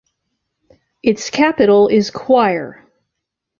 Its 1.03 1.29
capital 1.29 1.87
is 1.87 2.09
Choir. 2.09 2.83